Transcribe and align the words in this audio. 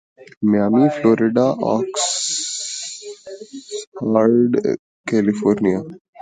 Miami 0.49 0.85
Florida 0.95 1.47
Oxnard 1.73 2.01
California 5.07 5.79